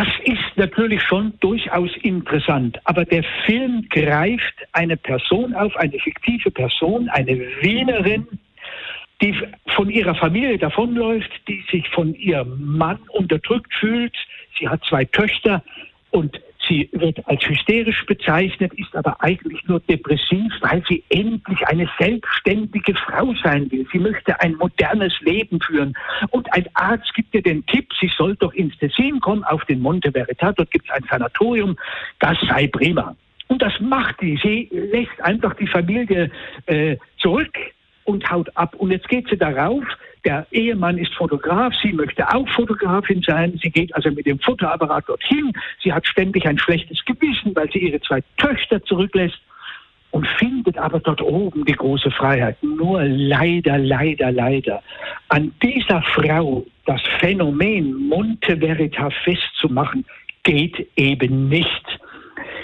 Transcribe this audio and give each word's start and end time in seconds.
Das 0.00 0.08
ist 0.24 0.56
natürlich 0.56 1.02
schon 1.02 1.34
durchaus 1.40 1.90
interessant, 2.00 2.80
aber 2.84 3.04
der 3.04 3.22
Film 3.44 3.86
greift 3.90 4.54
eine 4.72 4.96
Person 4.96 5.52
auf, 5.54 5.76
eine 5.76 5.98
fiktive 5.98 6.50
Person, 6.50 7.10
eine 7.10 7.38
Wienerin, 7.60 8.26
die 9.20 9.34
von 9.76 9.90
ihrer 9.90 10.14
Familie 10.14 10.56
davonläuft, 10.56 11.30
die 11.46 11.62
sich 11.70 11.86
von 11.90 12.14
ihrem 12.14 12.78
Mann 12.78 12.98
unterdrückt 13.10 13.74
fühlt. 13.74 14.16
Sie 14.58 14.66
hat 14.66 14.82
zwei 14.86 15.04
Töchter 15.04 15.62
und 16.12 16.40
Sie 16.70 16.88
wird 16.92 17.18
als 17.26 17.42
hysterisch 17.42 18.06
bezeichnet, 18.06 18.72
ist 18.74 18.94
aber 18.94 19.20
eigentlich 19.20 19.66
nur 19.66 19.80
depressiv, 19.80 20.52
weil 20.60 20.84
sie 20.88 21.02
endlich 21.08 21.66
eine 21.66 21.90
selbstständige 21.98 22.94
Frau 22.94 23.34
sein 23.42 23.68
will. 23.72 23.84
Sie 23.92 23.98
möchte 23.98 24.40
ein 24.40 24.54
modernes 24.54 25.12
Leben 25.22 25.60
führen. 25.60 25.94
Und 26.30 26.50
ein 26.52 26.66
Arzt 26.74 27.12
gibt 27.14 27.34
ihr 27.34 27.42
den 27.42 27.66
Tipp, 27.66 27.88
sie 28.00 28.08
soll 28.16 28.36
doch 28.36 28.52
ins 28.52 28.78
Tessin 28.78 29.18
kommen, 29.18 29.42
auf 29.42 29.64
den 29.64 29.80
Monte 29.80 30.12
Verita. 30.12 30.52
Dort 30.52 30.70
gibt 30.70 30.88
es 30.88 30.94
ein 30.94 31.04
Sanatorium. 31.10 31.76
Das 32.20 32.38
sei 32.48 32.68
prima. 32.68 33.16
Und 33.48 33.60
das 33.60 33.72
macht 33.80 34.20
die. 34.20 34.38
Sie 34.40 34.68
lässt 34.70 35.20
einfach 35.22 35.54
die 35.54 35.66
Familie 35.66 36.30
äh, 36.66 36.96
zurück 37.18 37.52
und 38.04 38.30
haut 38.30 38.48
ab. 38.56 38.76
Und 38.76 38.92
jetzt 38.92 39.08
geht 39.08 39.28
sie 39.28 39.36
darauf, 39.36 39.84
der 40.24 40.46
Ehemann 40.50 40.98
ist 40.98 41.14
Fotograf, 41.14 41.72
sie 41.82 41.92
möchte 41.92 42.28
auch 42.28 42.48
Fotografin 42.50 43.22
sein. 43.22 43.58
Sie 43.62 43.70
geht 43.70 43.94
also 43.94 44.10
mit 44.10 44.26
dem 44.26 44.38
Fotoapparat 44.38 45.08
dorthin. 45.08 45.52
Sie 45.82 45.92
hat 45.92 46.06
ständig 46.06 46.46
ein 46.46 46.58
schlechtes 46.58 47.04
Gewissen, 47.04 47.54
weil 47.54 47.70
sie 47.72 47.78
ihre 47.78 48.00
zwei 48.00 48.22
Töchter 48.36 48.82
zurücklässt 48.84 49.38
und 50.10 50.26
findet 50.38 50.76
aber 50.76 51.00
dort 51.00 51.22
oben 51.22 51.64
die 51.64 51.72
große 51.72 52.10
Freiheit. 52.10 52.62
Nur 52.62 53.02
leider, 53.04 53.78
leider, 53.78 54.32
leider. 54.32 54.82
An 55.28 55.52
dieser 55.62 56.02
Frau 56.02 56.66
das 56.90 57.00
Phänomen 57.20 58.08
Monte 58.08 58.56
Verita 58.56 59.10
festzumachen, 59.22 60.04
geht 60.42 60.88
eben 60.96 61.48
nicht. 61.48 62.00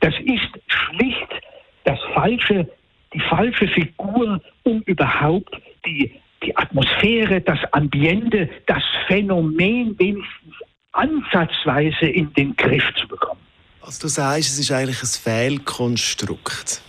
Das 0.00 0.14
ist 0.24 0.50
schlicht 0.66 1.28
das 1.84 2.00
falsche, 2.14 2.68
die 3.14 3.20
falsche 3.20 3.68
Figur, 3.68 4.40
um 4.64 4.82
überhaupt 4.86 5.56
die 5.86 6.12
die 6.48 6.56
Atmosphäre, 6.56 7.40
das 7.40 7.58
Ambiente, 7.72 8.48
das 8.66 8.82
Phänomen 9.06 9.98
wenigstens 9.98 10.54
ansatzweise 10.92 12.06
in 12.06 12.32
den 12.32 12.56
Griff 12.56 12.84
zu 12.98 13.06
bekommen. 13.06 13.40
Also 13.82 14.02
du 14.02 14.08
sagst, 14.08 14.50
es 14.50 14.58
ist 14.58 14.72
eigentlich 14.72 15.02
ein 15.02 15.06
Fehlkonstrukt. 15.06 16.82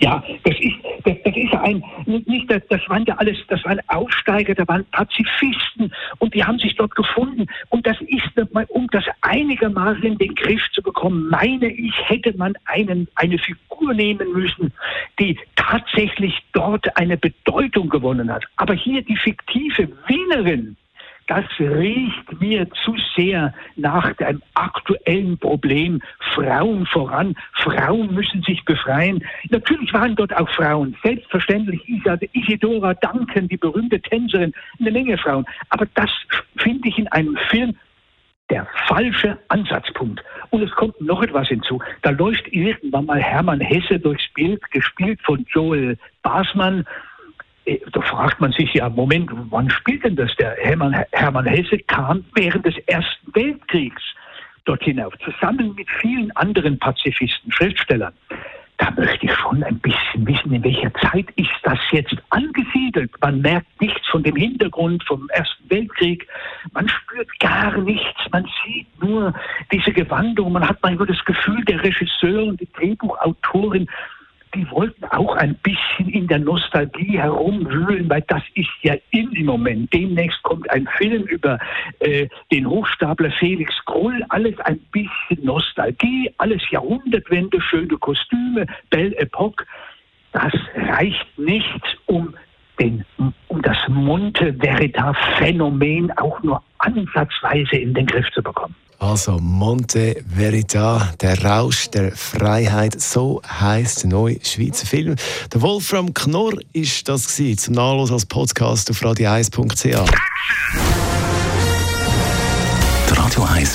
Ja, 0.00 0.22
das 0.44 0.54
ist, 0.60 0.74
das, 1.06 1.16
das 1.24 1.36
ist 1.36 1.54
ein, 1.54 1.82
nicht, 2.04 2.50
das, 2.50 2.62
das 2.68 2.80
waren 2.88 3.04
ja 3.06 3.14
alles, 3.16 3.38
das 3.48 3.64
waren 3.64 3.80
Aussteiger, 3.88 4.54
da 4.54 4.66
waren 4.66 4.84
Pazifisten 4.90 5.92
und 6.18 6.34
die 6.34 6.44
haben 6.44 6.58
sich 6.58 6.74
dort 6.74 6.94
gefunden. 6.94 7.46
Und 7.70 7.86
das 7.86 7.96
ist, 8.00 8.28
um 8.68 8.86
das 8.88 9.04
einigermaßen 9.22 10.02
in 10.02 10.18
den 10.18 10.34
Griff 10.34 10.62
zu 10.72 10.82
bekommen, 10.82 11.28
meine 11.30 11.68
ich, 11.68 11.94
hätte 12.08 12.36
man 12.36 12.54
einen, 12.64 13.08
eine 13.14 13.38
Figur 13.38 13.94
nehmen 13.94 14.32
müssen, 14.32 14.72
die 15.20 15.38
tatsächlich 15.54 16.42
dort 16.52 16.96
eine 16.96 17.16
Bedeutung 17.16 17.88
gewonnen 17.88 18.32
hat. 18.32 18.44
Aber 18.56 18.74
hier 18.74 19.02
die 19.02 19.16
fiktive 19.16 19.88
Wienerin, 20.06 20.76
das 21.26 21.44
riecht 21.58 22.40
mir 22.40 22.68
zu 22.84 22.94
sehr 23.16 23.52
nach 23.76 24.12
dem 24.14 24.42
aktuellen 24.54 25.38
Problem 25.38 26.00
Frauen 26.34 26.86
voran. 26.86 27.34
Frauen 27.54 28.14
müssen 28.14 28.42
sich 28.42 28.64
befreien. 28.64 29.24
Natürlich 29.50 29.92
waren 29.92 30.14
dort 30.14 30.34
auch 30.36 30.48
Frauen. 30.50 30.96
Selbstverständlich 31.02 31.82
Isadora 32.32 32.94
Duncan, 32.94 33.48
die 33.48 33.56
berühmte 33.56 34.00
Tänzerin, 34.00 34.52
eine 34.78 34.92
Menge 34.92 35.18
Frauen. 35.18 35.44
Aber 35.70 35.86
das 35.94 36.10
finde 36.56 36.88
ich 36.88 36.98
in 36.98 37.08
einem 37.08 37.36
Film 37.50 37.76
der 38.50 38.66
falsche 38.86 39.38
Ansatzpunkt. 39.48 40.22
Und 40.50 40.62
es 40.62 40.70
kommt 40.72 41.00
noch 41.00 41.22
etwas 41.22 41.48
hinzu. 41.48 41.80
Da 42.02 42.10
läuft 42.10 42.46
irgendwann 42.52 43.06
mal 43.06 43.20
Hermann 43.20 43.60
Hesse 43.60 43.98
durchs 43.98 44.32
Bild, 44.34 44.62
gespielt 44.70 45.20
von 45.24 45.44
Joel 45.48 45.98
Basmann. 46.22 46.86
Äh, 47.66 47.78
da 47.92 48.00
fragt 48.00 48.40
man 48.40 48.52
sich 48.52 48.72
ja, 48.74 48.88
Moment, 48.88 49.30
wann 49.50 49.68
spielt 49.68 50.04
denn 50.04 50.16
das? 50.16 50.34
Der 50.36 50.56
Hermann, 50.60 50.94
Hermann 51.12 51.46
Hesse 51.46 51.78
kam 51.78 52.24
während 52.34 52.64
des 52.64 52.76
Ersten 52.86 53.34
Weltkriegs 53.34 54.02
dort 54.64 54.82
hinauf, 54.82 55.14
zusammen 55.18 55.74
mit 55.74 55.88
vielen 56.00 56.30
anderen 56.32 56.78
Pazifisten, 56.78 57.52
Schriftstellern. 57.52 58.12
Da 58.78 58.90
möchte 58.90 59.24
ich 59.24 59.32
schon 59.32 59.62
ein 59.62 59.78
bisschen 59.78 60.26
wissen, 60.26 60.52
in 60.52 60.62
welcher 60.62 60.92
Zeit 60.94 61.26
ist 61.36 61.48
das 61.62 61.78
jetzt 61.92 62.16
angesiedelt. 62.28 63.10
Man 63.22 63.40
merkt 63.40 63.80
nichts 63.80 64.06
von 64.08 64.22
dem 64.22 64.36
Hintergrund 64.36 65.02
vom 65.04 65.30
Ersten 65.30 65.70
Weltkrieg. 65.70 66.28
Man 66.72 66.86
spürt 66.86 67.28
gar 67.40 67.78
nichts. 67.78 68.20
Man 68.32 68.46
sieht 68.64 68.86
nur 69.02 69.32
diese 69.72 69.92
Gewandung. 69.92 70.52
Man 70.52 70.68
hat 70.68 70.76
manchmal 70.82 71.06
das 71.06 71.24
Gefühl, 71.24 71.64
der 71.64 71.82
Regisseur 71.82 72.44
und 72.44 72.60
die 72.60 72.68
Drehbuchautorin 72.72 73.88
die 74.56 74.70
wollten 74.70 75.04
auch 75.06 75.36
ein 75.36 75.54
bisschen 75.56 76.08
in 76.08 76.26
der 76.26 76.38
Nostalgie 76.38 77.18
herumwühlen, 77.18 78.08
weil 78.08 78.22
das 78.22 78.42
ist 78.54 78.70
ja 78.82 78.94
in 79.10 79.30
im 79.32 79.46
Moment. 79.46 79.92
Demnächst 79.92 80.42
kommt 80.42 80.68
ein 80.70 80.88
Film 80.96 81.24
über 81.24 81.58
äh, 82.00 82.26
den 82.50 82.66
Hochstapler 82.66 83.30
Felix 83.32 83.74
Krull, 83.84 84.24
alles 84.30 84.58
ein 84.60 84.78
bisschen 84.92 85.44
Nostalgie, 85.44 86.32
alles 86.38 86.62
Jahrhundertwende, 86.70 87.60
schöne 87.60 87.96
Kostüme, 87.98 88.66
Belle 88.88 89.16
Epoque. 89.18 89.66
Das 90.32 90.52
reicht 90.74 91.38
nicht, 91.38 91.98
um 92.06 92.34
den, 92.80 93.04
um 93.48 93.62
das 93.62 93.78
Monte 93.88 94.54
Verita 94.54 95.12
Phänomen 95.38 96.10
auch 96.18 96.42
nur 96.42 96.62
ansatzweise 96.78 97.76
in 97.76 97.92
den 97.92 98.06
Griff 98.06 98.30
zu 98.32 98.42
bekommen. 98.42 98.74
Also 98.98 99.38
Monte 99.38 100.24
Verita, 100.34 101.12
der 101.20 101.44
Rausch 101.44 101.90
der 101.90 102.12
Freiheit, 102.12 103.00
so 103.00 103.42
heißt 103.46 104.04
der 104.04 104.10
neue 104.10 104.38
Schweizer 104.42 104.86
Film. 104.86 105.16
Der 105.52 105.62
Wolfram 105.62 106.14
Knorr 106.14 106.54
ist 106.72 107.08
das 107.08 107.26
gewesen, 107.26 107.58
zum 107.58 107.74
Nachlass 107.74 108.10
als 108.10 108.26
Podcast 108.26 108.90
auf 108.90 109.02
radio1.ch. 109.02 110.10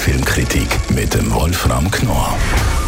Filmkritik 0.02 0.68
mit 0.90 1.14
dem 1.14 1.32
Wolfram 1.32 1.92
Knorr 1.92 2.36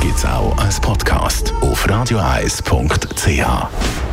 gibt's 0.02 0.26
auch 0.26 0.58
als 0.58 0.80
Podcast 0.80 1.54
auf 1.62 1.88
radioeis.ch. 1.88 4.13